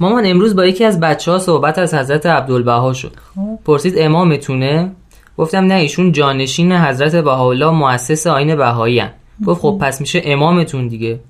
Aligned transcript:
مامان 0.00 0.26
امروز 0.26 0.56
با 0.56 0.66
یکی 0.66 0.84
از 0.84 1.00
بچه 1.00 1.32
ها 1.32 1.38
صحبت 1.38 1.78
از 1.78 1.94
حضرت 1.94 2.26
عبدالبها 2.26 2.92
شد. 2.92 3.12
خب. 3.34 3.58
پرسید 3.64 3.94
امامتونه 3.96 4.92
گفتم 5.38 5.64
نه 5.64 5.74
ایشون 5.74 6.12
جانشین 6.12 6.72
حضرت 6.72 7.16
بهاءالله 7.16 7.70
مؤسس 7.70 8.26
آین 8.26 8.56
بهایی 8.56 9.02
گفت 9.46 9.60
خب 9.60 9.78
پس 9.80 10.00
میشه 10.00 10.22
امامتون 10.24 10.88
دیگه. 10.88 11.20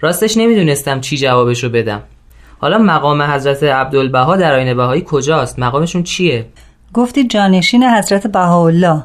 راستش 0.00 0.36
نمی‌دونستم 0.36 1.00
چی 1.00 1.16
جوابشو 1.16 1.68
بدم. 1.68 2.02
حالا 2.58 2.78
مقام 2.78 3.22
حضرت 3.22 3.62
عبدالبها 3.62 4.36
در 4.36 4.54
آین 4.54 4.76
بهایی 4.76 5.04
کجاست؟ 5.06 5.58
مقامشون 5.58 6.02
چیه؟ 6.02 6.46
گفتی 6.94 7.26
جانشین 7.26 7.84
حضرت 7.84 8.26
بهاءالله. 8.26 9.02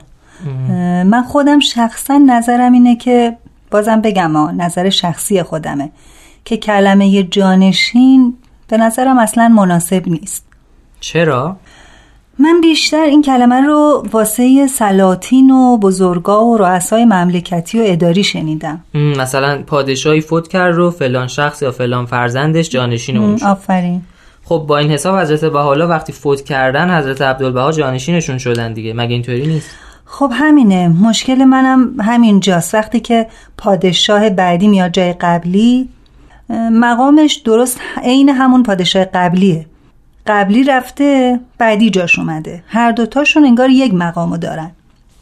من 1.03 1.23
خودم 1.23 1.59
شخصا 1.59 2.17
نظرم 2.17 2.73
اینه 2.73 2.95
که 2.95 3.38
بازم 3.72 4.02
بگم 4.02 4.36
ها 4.36 4.52
نظر 4.52 4.89
شخصی 4.89 5.44
خودمه. 5.44 5.91
که 6.45 6.58
کلمه 6.58 7.23
جانشین 7.23 8.38
به 8.67 8.77
نظرم 8.77 9.17
اصلا 9.17 9.47
مناسب 9.47 10.08
نیست. 10.08 10.45
چرا؟ 10.99 11.58
من 12.39 12.61
بیشتر 12.61 13.03
این 13.03 13.21
کلمه 13.21 13.61
رو 13.61 14.03
واسه 14.11 14.67
سلاطین 14.67 15.52
و 15.52 15.77
بزرگا 15.77 16.45
و 16.45 16.58
رؤسای 16.58 17.05
مملکتی 17.05 17.80
و 17.80 17.83
اداری 17.86 18.23
شنیدم. 18.23 18.83
مثلا 18.93 19.63
پادشاهی 19.67 20.21
فوت 20.21 20.47
کرد 20.47 20.75
رو 20.75 20.91
فلان 20.91 21.27
شخص 21.27 21.61
یا 21.61 21.71
فلان 21.71 22.05
فرزندش 22.05 22.69
جانشین 22.69 23.17
اون 23.17 23.38
شد. 23.38 23.45
آفرین. 23.45 24.02
خب 24.43 24.66
با 24.67 24.77
این 24.77 24.91
حساب 24.91 25.19
حضرت 25.19 25.45
بهاءالله 25.45 25.86
وقتی 25.86 26.13
فوت 26.13 26.41
کردن 26.41 26.97
حضرت 26.97 27.21
عبدالبها 27.21 27.71
جانشینشون 27.71 28.38
شدن 28.38 28.73
دیگه. 28.73 28.93
مگه 28.93 29.13
اینطوری 29.13 29.47
نیست؟ 29.47 29.69
خب 30.05 30.31
همینه. 30.33 30.88
مشکل 30.88 31.43
منم 31.43 31.99
همین 31.99 32.39
جاست 32.39 32.75
وقتی 32.75 32.99
که 32.99 33.27
پادشاه 33.58 34.30
بعدی 34.30 34.67
میاد 34.67 34.91
جای 34.91 35.13
قبلی 35.13 35.89
مقامش 36.50 37.34
درست 37.34 37.80
عین 38.04 38.30
همون 38.30 38.64
پادشاه 38.64 39.06
قبلیه. 39.06 39.66
قبلی 40.28 40.64
رفته 40.64 41.40
بعدی 41.58 41.90
جاش 41.90 42.20
اومده. 42.20 42.64
هر 42.68 42.92
دوتاشون 42.92 43.46
انگار 43.46 43.70
یک 43.70 43.94
مقامو 43.94 44.38
دارن. 44.38 44.72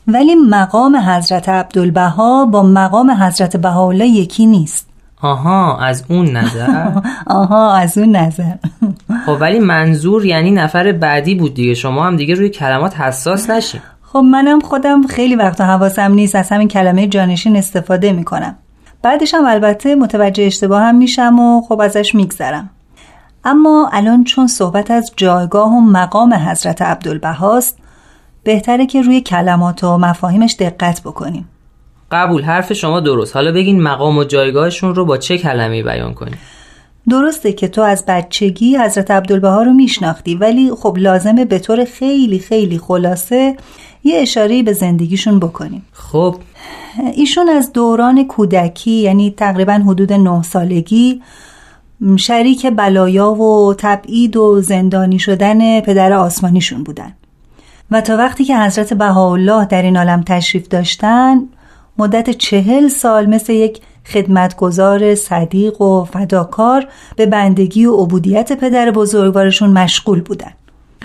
ولی 0.08 0.36
مقام 0.36 0.96
حضرت 0.96 1.50
عبدالبها 1.50 2.46
با 2.46 2.64
مقام 2.64 3.12
حضرت 3.12 3.58
بهاءالله 3.58 4.08
یکی 4.08 4.46
نیست. 4.46 4.90
آها 5.22 5.80
از 5.80 6.04
اون 6.10 6.38
نظر؟ 6.38 6.92
آها 7.26 7.76
از 7.76 7.98
اون 7.98 8.16
نظر. 8.16 8.54
خب 9.26 9.38
ولی 9.40 9.60
منظور 9.60 10.26
یعنی 10.26 10.52
نفر 10.52 10.92
بعدی 10.92 11.36
بود 11.36 11.54
دیگه. 11.54 11.74
شما 11.74 12.08
هم 12.08 12.16
دیگه 12.16 12.36
روی 12.36 12.50
کلمات 12.50 13.00
حساس 13.00 13.50
نشین. 13.50 13.82
خب 14.02 14.20
منم 14.20 14.60
خودم 14.60 15.08
خیلی 15.08 15.36
وقتا 15.36 15.66
حواسم 15.66 16.14
نیست. 16.14 16.36
از 16.36 16.50
همین 16.50 16.68
کلمه 16.68 17.08
جانشین 17.08 17.56
استفاده 17.56 18.14
می‌کنم. 18.14 18.56
بعدش 19.04 19.34
هم 19.34 19.46
البته 19.46 19.96
متوجه 19.96 20.44
اشتباه 20.44 20.82
هم 20.82 20.96
میشم 20.96 21.40
و 21.40 21.62
خب 21.62 21.82
ازش 21.82 22.16
میگذرم. 22.16 22.70
اما 23.44 23.90
الان 23.94 24.24
چون 24.24 24.48
صحبت 24.48 24.92
از 24.92 25.14
جایگاه 25.18 25.70
و 25.70 25.82
مقام 25.82 26.34
حضرت 26.34 26.82
عبدالبهاست 26.82 27.78
بهتره 28.44 28.86
که 28.86 29.02
روی 29.02 29.22
کلمات 29.22 29.84
و 29.84 29.98
مفاهیمش 29.98 30.56
دقت 30.60 31.02
بکنیم. 31.02 31.50
قبول 32.12 32.42
حرف 32.42 32.74
شما 32.74 33.00
درست. 33.00 33.36
حالا 33.36 33.52
بگین 33.52 33.82
مقام 33.82 34.18
و 34.18 34.24
جایگاهشون 34.24 34.96
رو 34.96 35.06
با 35.06 35.18
چه 35.18 35.38
کلمه‌ای 35.38 35.84
بیان 35.84 36.14
کنیم؟ 36.14 36.38
درسته 37.10 37.54
که 37.54 37.68
تو 37.68 37.82
از 37.82 38.04
بچگی 38.08 38.78
حضرت 38.78 39.12
عبدالبها 39.12 39.64
رو 39.64 39.74
میشناختی 39.74 40.36
ولی 40.36 40.72
خب 40.72 40.98
لازمه 41.00 41.46
به 41.46 41.60
طور 41.60 41.86
خیلی 41.86 42.40
خیلی 42.40 42.78
خلاصه 42.78 43.56
یه 44.04 44.20
اشاره 44.20 44.64
به 44.64 44.74
زندگیشون 44.74 45.40
بکنیم. 45.40 45.86
خب. 45.92 46.36
ایشون 47.14 47.50
از 47.50 47.74
دوران 47.74 48.28
کودکی 48.28 48.92
یعنی 48.92 49.34
تقریبا 49.38 49.74
حدود 49.74 50.14
نه 50.14 50.42
سالگی 50.42 51.22
شریک 52.16 52.68
بلایا 52.68 53.32
و 53.32 53.74
تبعید 53.78 54.38
و 54.38 54.62
زندانی 54.62 55.20
شدن 55.20 55.82
پدر 55.82 56.14
آسمانیشون 56.14 56.84
بودن. 56.84 57.14
و 57.92 58.02
تا 58.02 58.18
وقتی 58.18 58.46
که 58.46 58.58
حضرت 58.58 58.94
بهاءالله 58.94 59.66
در 59.66 59.82
این 59.82 59.98
عالم 59.98 60.24
تشریف 60.28 60.68
داشتن 60.68 61.42
مدت 61.98 62.30
چهل 62.30 62.88
سال 62.88 63.26
مثل 63.26 63.54
یک 63.54 63.82
خدمتگزار 64.06 65.16
صدیق 65.16 65.82
و 65.82 66.04
فداکار 66.04 66.86
به 67.16 67.26
بندگی 67.26 67.86
و 67.86 67.96
عبودیت 67.96 68.54
پدر 68.54 68.92
بزرگوارشون 68.92 69.70
مشغول 69.70 70.22
بودن. 70.22 70.52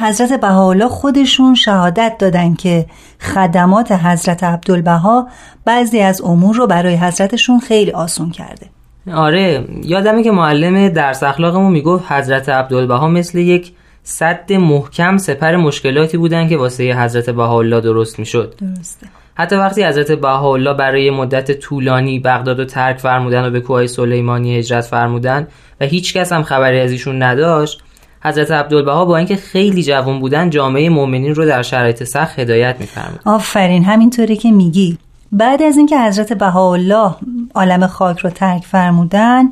حضرت 0.00 0.40
بهاءالله 0.40 0.88
خودشون 0.88 1.54
شهادت 1.54 2.12
دادن 2.18 2.54
که 2.54 2.86
خدمات 3.20 3.92
حضرت 3.92 4.44
عبدالبها 4.44 5.28
بعضی 5.64 6.00
از 6.00 6.22
امور 6.22 6.56
رو 6.56 6.66
برای 6.66 6.96
حضرتشون 6.96 7.60
خیلی 7.60 7.90
آسون 7.90 8.30
کرده. 8.30 8.66
آره 9.14 9.64
یادمه 9.82 10.22
که 10.22 10.30
معلم 10.30 10.88
درس 10.88 11.22
اخلاقمون 11.22 11.72
می‌گفت 11.72 12.12
حضرت 12.12 12.48
عبدالبها 12.48 13.08
مثل 13.08 13.38
یک 13.38 13.72
صد 14.02 14.52
محکم 14.52 15.16
سپر 15.16 15.56
مشکلاتی 15.56 16.18
بودن 16.18 16.48
که 16.48 16.56
واسه 16.56 16.84
حضرت 16.84 17.30
بهاءالله 17.30 17.80
درست 17.80 18.18
می‌شد. 18.18 18.54
درسته. 18.60 19.06
حتی 19.38 19.56
وقتی 19.56 19.84
حضرت 19.84 20.12
بهاءالله 20.12 20.74
برای 20.74 21.10
مدت 21.10 21.52
طولانی 21.52 22.18
بغداد 22.18 22.58
رو 22.58 22.64
ترک 22.64 22.98
فرمودن 22.98 23.44
و 23.44 23.50
به 23.50 23.60
کوه 23.60 23.86
سلیمانی 23.86 24.58
هجرت 24.58 24.84
فرمودن 24.84 25.46
و 25.80 25.84
هیچ 25.84 26.14
کس 26.14 26.32
هم 26.32 26.42
خبری 26.42 26.80
از 26.80 26.92
ایشون 26.92 27.22
نداشت 27.22 27.82
حضرت 28.24 28.50
عبدالبها 28.50 29.04
با 29.04 29.16
اینکه 29.16 29.36
خیلی 29.36 29.82
جوان 29.82 30.20
بودن 30.20 30.50
جامعه 30.50 30.88
مؤمنین 30.88 31.34
رو 31.34 31.46
در 31.46 31.62
شرایط 31.62 32.04
سخت 32.04 32.38
هدایت 32.38 32.76
میفرمود 32.80 33.20
آفرین 33.24 33.84
همینطوری 33.84 34.36
که 34.36 34.50
میگی. 34.50 34.98
بعد 35.32 35.62
از 35.62 35.76
اینکه 35.76 36.00
حضرت 36.00 36.32
بهاءالله 36.32 37.14
عالم 37.54 37.86
خاک 37.86 38.18
رو 38.18 38.30
ترک 38.30 38.64
فرمودن 38.64 39.44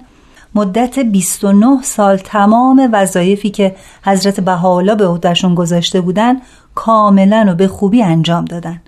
مدت 0.55 0.99
29 0.99 1.83
سال 1.83 2.17
تمام 2.17 2.89
وظایفی 2.93 3.51
که 3.51 3.77
حضرت 4.05 4.41
بهاءالله 4.41 4.95
به 4.95 5.07
عهدهشون 5.07 5.55
گذاشته 5.55 6.01
بودن 6.01 6.37
کاملا 6.75 7.47
و 7.49 7.55
به 7.55 7.69
خوبی 7.69 8.03
انجام 8.03 8.45
دادن. 8.45 8.81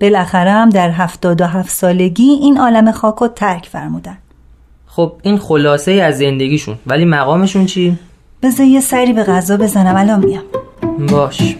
بالاخره 0.00 0.50
هم 0.50 0.70
در 0.70 0.90
77 0.90 1.70
سالگی 1.70 2.30
این 2.30 2.58
عالم 2.58 2.92
خاک 2.92 3.14
رو 3.14 3.28
ترک 3.28 3.66
فرمودن. 3.66 4.18
خب 4.86 5.12
این 5.22 5.38
خلاصه 5.38 5.92
از 5.92 6.18
زندگیشون. 6.18 6.76
ولی 6.86 7.04
مقامشون 7.04 7.66
چی؟ 7.66 7.98
بذار 8.42 8.66
یه 8.66 8.80
سری 8.80 9.12
به 9.12 9.24
غذا 9.24 9.56
بزنم 9.56 9.96
الان 9.96 10.24
میام. 10.24 10.44
باش. 11.10 11.56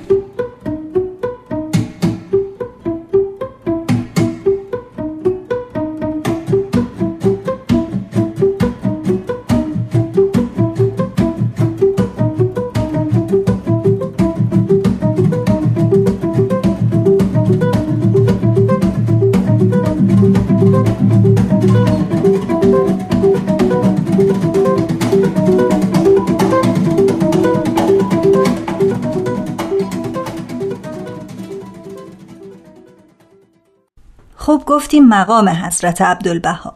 گفتیم 34.91 35.09
مقام 35.09 35.49
حضرت 35.49 36.03
عبدالبها. 36.03 36.75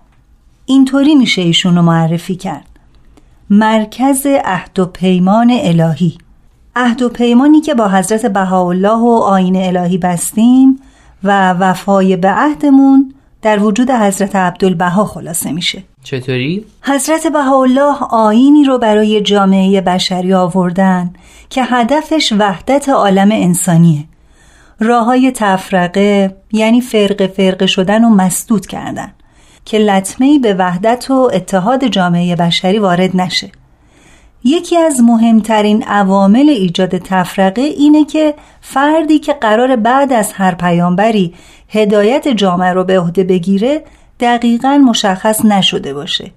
اینطوری 0.67 1.15
میشه 1.15 1.43
ایشون 1.43 1.77
رو 1.77 1.83
معرفی 1.83 2.37
کرد. 2.37 2.69
مرکز 3.51 4.27
عهد 4.27 4.79
و 4.79 4.87
پیمان 4.87 5.51
الهی. 5.51 6.19
عهد 6.77 7.03
و 7.03 7.09
پیمانی 7.09 7.61
که 7.61 7.75
با 7.75 7.89
حضرت 7.89 8.27
بهاءالله 8.27 8.99
و 8.99 9.09
آین 9.09 9.57
الهی 9.57 9.99
بستیم 9.99 10.81
و 11.25 11.53
وفای 11.53 12.17
به 12.17 12.29
عهدمون 12.29 13.15
در 13.43 13.63
وجود 13.63 13.91
حضرت 13.91 14.37
عبدالبها 14.37 15.05
خلاصه 15.05 15.53
میشه. 15.53 15.83
چطوری؟ 16.03 16.65
حضرت 16.83 17.27
بهاءالله 17.27 17.97
آینی 18.11 18.65
رو 18.65 18.79
برای 18.79 19.21
جامعه 19.21 19.81
بشری 19.81 20.35
آوردن 20.35 21.13
که 21.51 21.65
هدفش 21.65 22.33
وحدت 22.39 22.89
عالم 22.89 23.29
انسانیه. 23.33 24.05
راه 24.81 25.05
های 25.05 25.33
تفرقه 25.35 26.37
یعنی 26.53 26.81
فرق 26.81 27.27
فرق 27.27 27.67
شدن 27.67 28.05
و 28.05 28.09
مسدود 28.09 28.67
کردن 28.67 29.13
که 29.65 29.79
لطمه‌ای 29.79 30.39
به 30.39 30.55
وحدت 30.55 31.11
و 31.11 31.31
اتحاد 31.35 31.87
جامعه 31.87 32.37
بشری 32.37 32.79
وارد 32.79 33.17
نشه. 33.17 33.51
یکی 34.45 34.77
از 34.77 35.01
مهمترین 35.01 35.83
عوامل 35.83 36.49
ایجاد 36.49 36.99
تفرقه 36.99 37.63
اینه 37.63 38.05
که 38.05 38.35
فردی 38.61 39.19
که 39.19 39.33
قرار 39.33 39.77
بعد 39.77 40.13
از 40.13 40.33
هر 40.33 40.55
پیامبری 40.55 41.35
هدایت 41.69 42.29
جامعه 42.29 42.73
رو 42.73 42.85
به 42.85 43.01
عهده 43.01 43.25
بگیره 43.25 43.85
دقیقا 44.21 44.79
مشخص 44.89 45.45
نشده 45.45 45.95
باشه. 45.95 46.31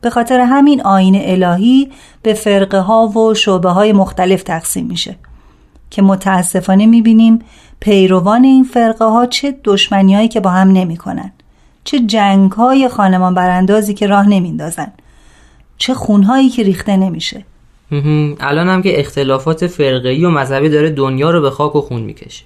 به 0.00 0.10
خاطر 0.10 0.40
همین 0.40 0.82
آین 0.82 1.20
الهی 1.24 1.90
به 2.22 2.34
فرقه 2.34 2.78
ها 2.78 3.06
و 3.06 3.34
شعبه 3.34 3.70
های 3.70 3.92
مختلف 3.92 4.42
تقسیم 4.42 4.86
میشه. 4.86 5.16
که 5.96 6.02
متاسفانه 6.02 6.86
می‌بینیم 6.86 7.38
پیروان 7.80 8.44
این 8.44 8.64
فرقه 8.64 9.04
ها 9.04 9.26
چه 9.26 9.54
دشمنی 9.64 10.14
هایی 10.14 10.28
که 10.28 10.40
با 10.40 10.50
هم 10.50 10.72
نمی 10.72 10.96
کنن. 10.96 11.32
چه 11.84 11.98
جنگ 11.98 12.52
های 12.52 12.88
خانمان 12.88 13.34
براندازی 13.34 13.94
که 13.94 14.06
راه 14.06 14.28
نمیندازن 14.28 14.92
چه 15.78 15.94
خونهایی 15.94 16.48
که 16.48 16.62
ریخته 16.62 16.96
نمیشه. 16.96 17.44
الان 18.40 18.68
هم 18.68 18.82
که 18.82 19.00
اختلافات 19.00 19.66
فرقه‌ای 19.66 20.24
و 20.24 20.30
مذهبی 20.30 20.68
داره 20.68 20.90
دنیا 20.90 21.30
رو 21.30 21.40
به 21.40 21.50
خاک 21.50 21.76
و 21.76 21.80
خون 21.80 22.02
می‌کشه. 22.02 22.44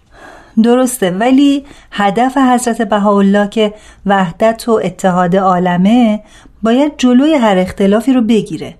درسته 0.62 1.11
ولی 1.11 1.64
هدف 1.93 2.37
حضرت 2.37 2.82
بهاءالله 2.82 3.49
که 3.49 3.75
وحدت 4.06 4.69
و 4.69 4.81
اتحاد 4.85 5.37
عالمه 5.37 6.20
باید 6.62 6.93
جلوی 6.99 7.35
هر 7.35 7.58
اختلافی 7.58 8.12
رو 8.12 8.23
بگیره. 8.23 8.75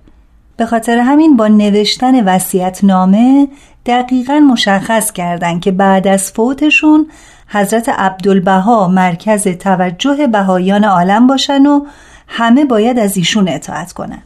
به 0.57 0.65
خاطر 0.65 0.97
همین 0.97 1.37
با 1.37 1.47
نوشتن 1.47 2.23
وسیعت 2.23 2.83
نامه 2.83 3.47
دقیقا 3.85 4.39
مشخص 4.39 5.11
کردن 5.11 5.59
که 5.59 5.71
بعد 5.71 6.07
از 6.07 6.31
فوتشون 6.31 7.07
حضرت 7.47 7.89
عبدالبها 7.89 8.87
مرکز 8.87 9.47
توجه 9.47 10.27
بهایان 10.27 10.83
عالم 10.83 11.27
باشن 11.27 11.65
و 11.65 11.85
همه 12.27 12.65
باید 12.65 12.99
از 12.99 13.17
ایشون 13.17 13.47
اطاعت 13.47 13.93
کنن 13.93 14.21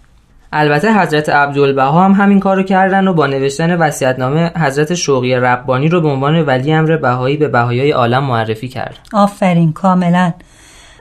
البته 0.52 0.94
حضرت 0.94 1.30
عبدالبها 1.30 2.06
هم 2.06 2.12
همین 2.12 2.40
کارو 2.40 2.64
کردن 2.64 3.08
و 3.08 3.14
با 3.14 3.28
نوشتن 3.28 3.76
وصیت‌نامه 3.76 4.52
حضرت 4.56 4.94
شوقی 4.94 5.36
ربانی 5.36 5.90
رو 5.90 6.02
به 6.02 6.08
عنوان 6.08 6.42
ولی 6.42 6.74
امر 6.74 6.98
بهایی 6.98 7.38
به 7.38 7.48
بهایای 7.48 7.92
عالم 7.92 8.24
معرفی 8.24 8.68
کرد. 8.68 9.00
آفرین 9.14 9.74
کاملا. 9.74 10.34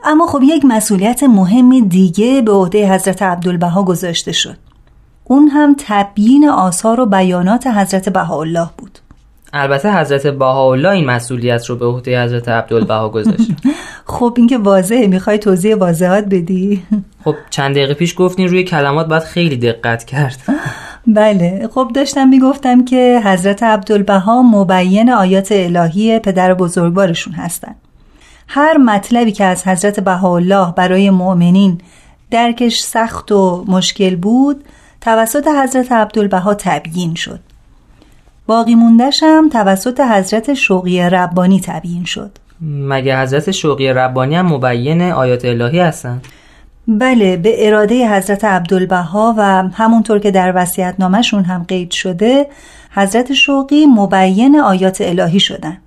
اما 0.03 0.27
خب 0.27 0.39
یک 0.43 0.65
مسئولیت 0.65 1.23
مهمی 1.23 1.81
دیگه 1.81 2.41
به 2.41 2.51
عهده 2.51 2.93
حضرت 2.93 3.21
عبدالبها 3.21 3.83
گذاشته 3.83 4.31
شد. 4.31 4.57
اون 5.27 5.47
هم 5.47 5.75
تبیین 5.79 6.49
آثار 6.49 6.99
و 6.99 7.05
بیانات 7.05 7.67
حضرت 7.67 8.09
بهاءالله 8.09 8.69
بود. 8.77 8.99
البته 9.53 9.99
حضرت 9.99 10.27
بهاءالله 10.27 10.89
این 10.89 11.05
مسئولیت 11.05 11.65
رو 11.65 11.75
به 11.75 11.85
عهده 11.85 12.23
حضرت 12.23 12.49
عبدالبها 12.49 13.09
گذاشت. 13.09 13.51
خب 14.05 14.33
این 14.37 14.47
که 14.47 14.57
واضحه. 14.57 15.07
می‌خوای 15.07 15.37
توضیح 15.37 15.75
واضحات 15.75 16.25
بدی؟ 16.25 16.83
خب 17.23 17.35
چند 17.49 17.75
دقیقه 17.75 17.93
پیش 17.93 18.15
گفتین 18.17 18.47
روی 18.47 18.63
کلمات 18.63 19.07
باید 19.07 19.23
خیلی 19.23 19.57
دقت 19.57 20.03
کرد. 20.03 20.37
بله. 21.07 21.69
خب 21.73 21.91
داشتم 21.93 22.27
می‌گفتم 22.27 22.85
که 22.85 23.21
حضرت 23.25 23.63
عبدالبها 23.63 24.41
مبین 24.41 25.09
آیات 25.09 25.47
الهی 25.51 26.19
پدر 26.19 26.53
بزرگوارشون 26.53 27.33
هستن. 27.33 27.75
هر 28.47 28.77
مطلبی 28.77 29.31
که 29.31 29.43
از 29.43 29.67
حضرت 29.67 29.99
بهاءالله 29.99 30.73
برای 30.77 31.09
مؤمنین 31.09 31.77
درکش 32.31 32.79
سخت 32.79 33.31
و 33.31 33.65
مشکل 33.67 34.15
بود 34.15 34.63
توسط 35.05 35.47
حضرت 35.63 35.91
عبدالبها 35.91 36.53
تبیین 36.53 37.15
شد 37.15 37.39
باقی 38.47 38.75
موندش 38.75 39.23
هم 39.23 39.49
توسط 39.49 39.99
حضرت 39.99 40.53
شوقی 40.53 41.01
ربانی 41.01 41.61
تبیین 41.65 42.05
شد 42.05 42.31
مگه 42.61 43.21
حضرت 43.21 43.51
شوقی 43.51 43.87
ربانی 43.87 44.35
هم 44.35 44.53
مبین 44.53 45.01
آیات 45.01 45.45
الهی 45.45 45.79
هستن؟ 45.79 46.21
بله 46.87 47.37
به 47.37 47.67
اراده 47.67 48.09
حضرت 48.15 48.45
عبدالبها 48.45 49.35
و 49.37 49.63
همونطور 49.73 50.19
که 50.19 50.31
در 50.31 50.53
وسیعت 50.55 50.95
نامشون 50.99 51.43
هم 51.43 51.65
قید 51.67 51.91
شده 51.91 52.47
حضرت 52.91 53.33
شوقی 53.33 53.85
مبین 53.85 54.59
آیات 54.59 55.01
الهی 55.01 55.39
شدن 55.39 55.77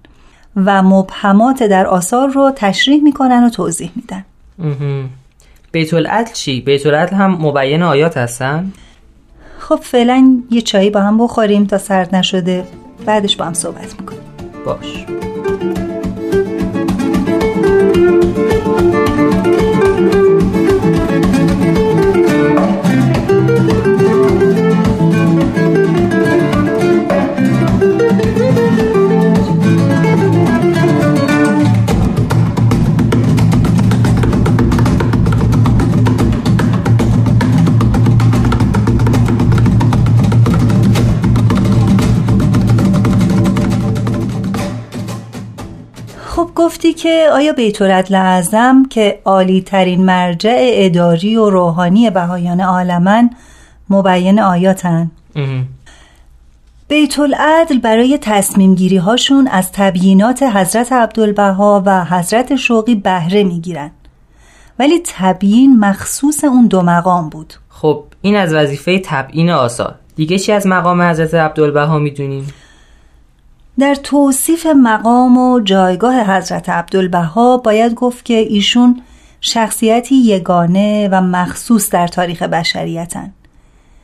و 0.57 0.83
مبهمات 0.83 1.63
در 1.63 1.87
آثار 1.87 2.29
رو 2.29 2.53
تشریح 2.57 3.03
می‌کنن 3.03 3.45
و 3.45 3.51
توضیح 3.51 3.91
میدن 3.97 4.25
بیت 5.73 5.95
العدل 5.95 6.33
چی؟ 6.33 6.61
بیت 6.61 6.87
العدل 6.87 7.17
هم 7.17 7.31
مبین 7.31 7.83
آیات 7.83 8.17
هستن؟ 8.17 8.73
خب 9.59 9.81
فعلا 9.83 10.43
یه 10.51 10.61
چایی 10.61 10.91
با 10.91 11.01
هم 11.01 11.19
بخوریم 11.19 11.67
تا 11.67 11.79
سرد 11.79 12.15
نشده. 12.15 12.65
بعدش 13.07 13.37
با 13.37 13.45
هم 13.45 13.55
صحبت 13.55 14.01
می‌کنیم. 14.01 14.21
باش. 14.65 15.05
گفتی 46.45 46.93
که 46.93 47.29
آیا 47.33 47.53
بیت 47.53 47.83
لعظم 47.83 48.83
که 48.91 49.21
عالی 49.25 49.61
ترین 49.61 50.05
مرجع 50.05 50.57
اداری 50.61 51.37
و 51.37 51.51
روحانی 51.51 52.11
بهایان 52.11 52.61
عالمن 52.61 53.31
مبین 53.91 54.41
آیاتن؟ 54.41 55.11
بیت 56.89 57.19
العدل 57.19 57.79
برای 57.79 58.19
تصمیم 58.23 58.75
گیری 58.75 58.97
هاشون 58.97 59.47
از 59.47 59.73
تبیینات 59.73 60.43
حضرت 60.43 60.93
عبدالبها 60.93 61.83
و 61.87 62.05
حضرت 62.05 62.57
شوقی 62.57 62.95
بهره 62.95 63.45
می‌گیرن. 63.45 63.91
ولی 64.79 65.03
تبیین 65.05 65.79
مخصوص 65.81 66.45
اون 66.45 66.67
دو 66.67 66.83
مقام 66.83 67.29
بود. 67.29 67.55
خب 67.69 68.05
این 68.23 68.37
از 68.37 68.55
وظیفه 68.55 69.03
تبیین 69.05 69.51
آثار. 69.51 69.95
دیگه 70.17 70.39
چی 70.39 70.53
از 70.53 70.67
مقام 70.67 71.03
حضرت 71.03 71.35
عبدالبها 71.35 71.99
می‌دونیم؟ 71.99 72.47
در 73.79 73.95
توصیف 73.95 74.67
مقام 74.67 75.39
و 75.39 75.61
جایگاه 75.61 76.37
حضرت 76.37 76.69
عبدالبها 76.69 77.57
باید 77.57 77.95
گفت 77.95 78.25
که 78.25 78.35
ایشون 78.35 79.03
شخصیتی 79.41 80.15
یگانه 80.15 81.09
و 81.13 81.21
مخصوص 81.21 81.91
در 81.91 82.07
تاریخ 82.07 82.43
بشریتن. 82.43 83.33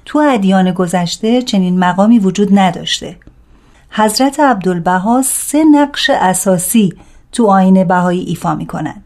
تو 0.04 0.18
ادیان 0.18 0.72
گذشته 0.72 1.42
چنین 1.42 1.78
مقامی 1.78 2.18
وجود 2.18 2.58
نداشته. 2.58 3.16
حضرت 3.90 4.40
عبدالبها 4.40 5.22
سه 5.22 5.64
نقش 5.64 6.10
اساسی 6.10 6.94
تو 7.32 7.46
آین 7.46 7.84
بهایی 7.84 8.20
ایفا 8.20 8.54
می‌کنن. 8.54 9.02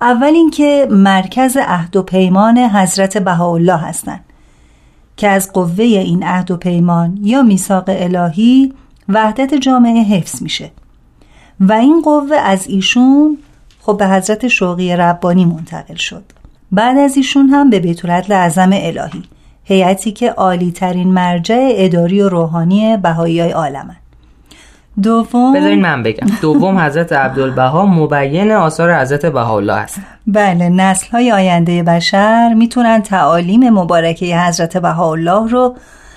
اول 0.00 0.32
اینکه 0.34 0.88
مرکز 0.90 1.56
عهد 1.56 1.96
و 1.96 2.02
پیمان 2.02 2.58
حضرت 2.58 3.18
بهاءالله 3.18 3.76
هستند 3.76 4.24
که 5.16 5.28
از 5.28 5.52
قوه 5.52 5.84
این 5.84 6.22
عهد 6.22 6.50
و 6.50 6.56
پیمان 6.56 7.18
یا 7.22 7.42
میثاق 7.42 7.84
الهی 7.88 8.72
وحدت 9.08 9.54
جامعه 9.54 10.02
حفظ 10.02 10.42
میشه. 10.42 10.70
و 11.60 11.72
این 11.72 12.02
قوه 12.02 12.36
از 12.36 12.66
ایشون 12.66 13.38
خب 13.80 13.96
به 13.98 14.08
حضرت 14.08 14.48
شوقی 14.48 14.96
ربانی 14.96 15.44
منتقل 15.44 15.94
شد. 15.94 16.24
بعد 16.72 16.98
از 16.98 17.16
ایشون 17.16 17.48
هم 17.48 17.70
به 17.70 17.80
بیت 17.80 18.30
اعظم 18.30 18.70
الهی 18.72 19.22
هیئتی 19.64 20.12
که 20.12 20.30
عالی 20.30 20.72
ترین 20.72 21.12
مرجع 21.12 21.68
اداری 21.72 22.22
و 22.22 22.28
روحانی 22.28 22.96
بهایی 22.96 23.40
های 23.40 23.50
عالمن. 23.50 23.96
دوم 25.02 25.54
بذارین 25.54 25.80
من 25.80 26.02
بگم. 26.02 26.26
دوم 26.42 26.78
حضرت 26.78 27.12
عبدالبها 27.12 27.86
مبین 27.86 28.52
آثار 28.52 29.00
حضرت 29.00 29.26
بهاءالله 29.26 29.72
است. 29.72 30.00
بله 30.26 30.68
نسل 30.68 31.06
های 31.10 31.32
آینده 31.32 31.82
بشر 31.82 32.54
می‌تونن 32.54 33.02
تعالیم 33.02 33.70
مبارکه 33.70 34.38
حضرت 34.38 34.76
بهاءالله 34.76 35.48
رو 35.50 35.74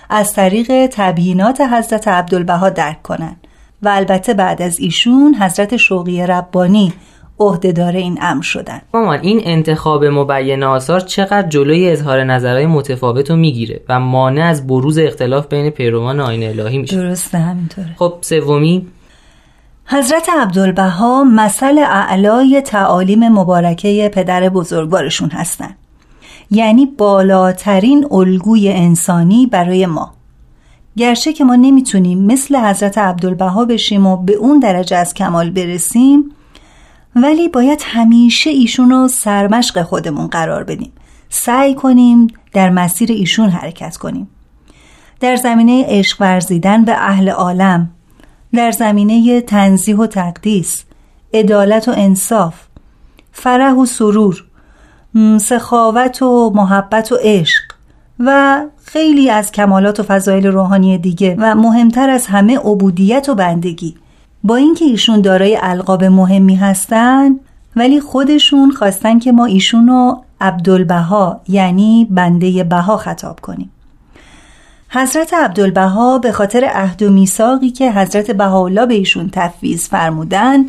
از 0.10 0.34
طریق 0.34 0.90
تبیینات 0.92 1.62
حضرت 1.62 2.08
عبدالبها 2.08 2.70
درک 2.70 3.02
کنند 3.02 3.48
و 3.82 3.88
البته 3.88 4.34
بعد 4.34 4.62
از 4.62 4.80
ایشون 4.80 5.36
حضرت 5.36 5.78
شوقی 5.78 6.28
ربانی 6.28 6.94
عهدهدار 7.40 7.96
این 7.96 8.18
امر 8.22 8.42
شدن 8.42 8.82
مامان 8.94 9.20
این 9.20 9.42
انتخاب 9.44 10.06
مبین 10.06 10.64
آثار 10.64 11.00
چقدر 11.00 11.48
جلوی 11.48 11.92
اظهار 11.92 12.24
نظرهای 12.24 12.66
متفاوت 12.66 13.30
رو 13.30 13.36
می‌گیره 13.36 13.82
و 13.90 14.00
مانع 14.00 14.44
از 14.44 14.68
بروز 14.68 14.98
اختلاف 14.98 15.48
بین 15.48 15.70
پیروان 15.70 16.20
آین 16.20 16.44
الهی 16.44 16.78
میشه. 16.78 16.96
درسته 16.96 17.38
همینطوره. 17.38 17.96
خب 17.98 18.14
سومی؟ 18.22 18.88
حضرت 19.86 20.30
عبدالبها 20.42 21.24
مثل 21.24 21.78
اعلای 21.78 22.62
تعالیم 22.62 23.28
مبارکه 23.28 24.12
پدر 24.14 24.50
بزرگوارشون 24.50 25.30
هستند. 25.30 25.76
یعنی 26.52 26.86
بالاترین 26.86 28.08
الگوی 28.12 28.70
انسانی 28.70 29.46
برای 29.46 29.86
ما. 29.86 30.14
گرچه 30.98 31.34
که 31.34 31.44
ما 31.44 31.56
نمی‌تونیم 31.56 32.26
مثل 32.26 32.56
حضرت 32.56 32.98
عبدالبها 32.98 33.66
بشیم 33.66 34.08
و 34.08 34.18
به 34.18 34.34
اون 34.34 34.60
درجه 34.60 34.98
از 34.98 35.14
کمال 35.14 35.50
برسیم 35.50 36.32
ولی 37.16 37.48
باید 37.48 37.82
همیشه 37.84 38.50
ایشون 38.50 38.90
رو 38.90 39.08
سرمشق 39.08 39.82
خودمون 39.82 40.28
قرار 40.28 40.64
بدیم. 40.64 40.92
سعی 41.30 41.76
کنیم 41.76 42.28
در 42.54 42.70
مسیر 42.70 43.12
ایشون 43.12 43.50
حرکت 43.50 43.98
کنیم. 43.98 44.30
در 45.20 45.36
زمینه 45.36 45.86
عشق 45.88 46.22
ورزیدن 46.22 46.86
به 46.86 46.92
اهل 46.92 47.30
عالم 47.30 47.90
در 48.54 48.72
زمینه 48.72 49.42
تنزیح 49.42 49.98
و 49.98 50.08
تقدیس 50.08 50.84
عدالت 51.34 51.88
و 51.88 51.92
انصاف 51.96 52.56
فرح 53.32 53.74
و 53.74 53.86
سرور 53.86 54.45
سخاوت 55.42 56.22
و 56.22 56.52
محبت 56.56 57.12
و 57.12 57.18
عشق 57.22 57.64
و 58.20 58.62
خیلی 58.84 59.30
از 59.30 59.52
کمالات 59.52 60.00
و 60.00 60.04
فضایل 60.04 60.48
روحانی 60.48 60.98
دیگه 60.98 61.36
و 61.40 61.56
مهمتر 61.56 62.10
از 62.10 62.28
همه 62.28 62.58
عبودیت 62.58 63.30
و 63.30 63.36
بندگی. 63.36 63.96
با 64.44 64.56
اینکه 64.56 64.86
ایشون 64.86 65.22
دارای 65.22 65.58
القاب 65.62 66.04
مهمی 66.04 66.56
هستن 66.56 67.40
ولی 67.76 68.00
خودشون 68.00 68.72
خواستن 68.72 69.20
که 69.20 69.32
ما 69.32 69.46
ایشون 69.46 69.88
رو 69.88 70.24
عبدالبها 70.42 71.42
یعنی 71.48 72.08
بنده 72.10 72.64
بها 72.64 72.98
خطاب 72.98 73.40
کنیم. 73.40 73.72
حضرت 74.90 75.34
عبدالبها 75.34 76.18
به 76.18 76.32
خاطر 76.32 76.66
عهد 76.74 77.04
و 77.04 77.12
میثاقی 77.12 77.70
که 77.70 77.92
حضرت 77.92 78.32
بهاءالله 78.32 78.86
به 78.86 78.94
ایشون 78.94 79.30
تفویض 79.34 79.88
فرمودن 79.88 80.66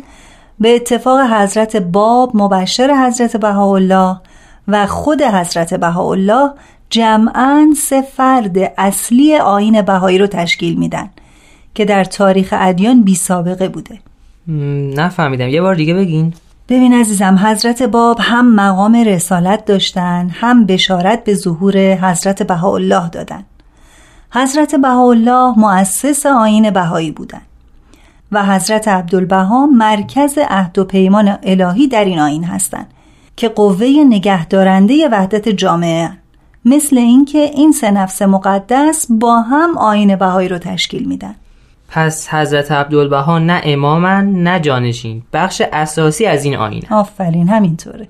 به 0.59 0.75
اتفاق 0.75 1.19
حضرت 1.33 1.75
باب 1.75 2.31
مبشر 2.33 3.07
حضرت 3.07 3.37
بهاءالله 3.37 4.17
و 4.67 4.87
خود 4.87 5.21
حضرت 5.21 5.73
بهاءالله 5.73 6.51
جمعا 6.89 7.73
سه 7.77 8.01
فرد 8.01 8.57
اصلی 8.77 9.35
آین 9.35 9.81
بهایی 9.81 10.17
رو 10.17 10.27
تشکیل 10.27 10.79
میدن 10.79 11.09
که 11.75 11.85
در 11.85 12.03
تاریخ 12.03 12.53
ادیان 12.57 13.03
بی 13.03 13.15
سابقه 13.15 13.69
بوده. 13.69 13.99
نفهمیدم. 14.97 15.47
یه 15.47 15.61
بار 15.61 15.75
دیگه 15.75 15.93
بگین. 15.93 16.33
ببین 16.69 16.93
عزیزم 16.93 17.39
حضرت 17.43 17.83
باب 17.83 18.17
هم 18.21 18.55
مقام 18.55 18.95
رسالت 18.95 19.65
داشتن 19.65 20.29
هم 20.33 20.65
بشارت 20.65 21.23
به 21.23 21.33
ظهور 21.33 21.95
حضرت 21.95 22.43
بهاءالله 22.43 23.09
دادن. 23.09 23.43
حضرت 24.31 24.75
بهاءالله 24.75 25.59
مؤسس 25.59 26.25
آین 26.25 26.69
بهایی 26.69 27.11
بودند 27.11 27.41
و 28.31 28.45
حضرت 28.45 28.87
عبدالبها 28.87 29.65
مرکز 29.65 30.37
عهد 30.49 30.79
و 30.79 30.83
پیمان 30.83 31.37
الهی 31.43 31.87
در 31.87 32.05
این 32.05 32.19
آین 32.19 32.43
هستند 32.43 32.87
که 33.37 33.49
قوه 33.49 33.87
نگهدارنده 34.09 35.09
وحدت 35.11 35.49
جامعه 35.49 36.09
مثل 36.65 36.97
اینکه 36.97 37.37
این 37.37 37.71
سه 37.71 37.91
نفس 37.91 38.21
مقدس 38.21 39.05
با 39.09 39.41
هم 39.41 39.77
آین 39.77 40.15
بهایی 40.15 40.47
رو 40.49 40.57
تشکیل 40.57 41.07
میدن. 41.07 41.35
پس 41.89 42.33
حضرت 42.33 42.71
عبدالبها 42.71 43.39
نه 43.39 43.61
امامن 43.63 44.33
نه 44.33 44.59
جانشین. 44.59 45.21
بخش 45.33 45.61
اساسی 45.73 46.25
از 46.25 46.45
این 46.45 46.55
آین 46.55 46.83
آفرین 46.89 47.49
همینطوره. 47.49 48.07